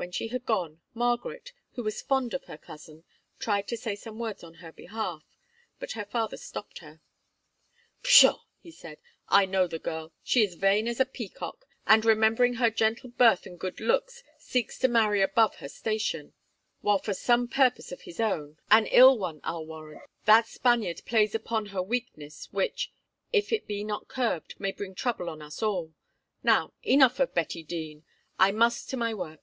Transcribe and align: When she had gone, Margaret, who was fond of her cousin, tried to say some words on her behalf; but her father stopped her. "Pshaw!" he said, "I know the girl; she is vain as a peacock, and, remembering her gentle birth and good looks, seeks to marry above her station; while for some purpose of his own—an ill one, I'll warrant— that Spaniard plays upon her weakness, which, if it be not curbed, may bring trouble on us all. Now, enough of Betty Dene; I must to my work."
When 0.00 0.12
she 0.12 0.28
had 0.28 0.46
gone, 0.46 0.80
Margaret, 0.94 1.52
who 1.72 1.82
was 1.82 2.02
fond 2.02 2.32
of 2.32 2.44
her 2.44 2.56
cousin, 2.56 3.02
tried 3.40 3.66
to 3.66 3.76
say 3.76 3.96
some 3.96 4.20
words 4.20 4.44
on 4.44 4.54
her 4.62 4.70
behalf; 4.70 5.24
but 5.80 5.90
her 5.98 6.04
father 6.04 6.36
stopped 6.36 6.78
her. 6.78 7.00
"Pshaw!" 8.04 8.44
he 8.60 8.70
said, 8.70 8.98
"I 9.28 9.44
know 9.44 9.66
the 9.66 9.80
girl; 9.80 10.12
she 10.22 10.44
is 10.44 10.54
vain 10.54 10.86
as 10.86 11.00
a 11.00 11.04
peacock, 11.04 11.66
and, 11.84 12.04
remembering 12.04 12.54
her 12.54 12.70
gentle 12.70 13.10
birth 13.10 13.44
and 13.44 13.58
good 13.58 13.80
looks, 13.80 14.22
seeks 14.38 14.78
to 14.78 14.86
marry 14.86 15.20
above 15.20 15.56
her 15.56 15.68
station; 15.68 16.32
while 16.80 16.98
for 17.00 17.12
some 17.12 17.48
purpose 17.48 17.90
of 17.90 18.02
his 18.02 18.20
own—an 18.20 18.86
ill 18.92 19.18
one, 19.18 19.40
I'll 19.42 19.66
warrant— 19.66 20.08
that 20.26 20.46
Spaniard 20.46 21.02
plays 21.06 21.34
upon 21.34 21.66
her 21.66 21.82
weakness, 21.82 22.52
which, 22.52 22.92
if 23.32 23.52
it 23.52 23.66
be 23.66 23.82
not 23.82 24.06
curbed, 24.06 24.60
may 24.60 24.70
bring 24.70 24.94
trouble 24.94 25.28
on 25.28 25.42
us 25.42 25.60
all. 25.60 25.92
Now, 26.44 26.72
enough 26.84 27.18
of 27.18 27.34
Betty 27.34 27.64
Dene; 27.64 28.04
I 28.38 28.52
must 28.52 28.88
to 28.90 28.96
my 28.96 29.12
work." 29.12 29.40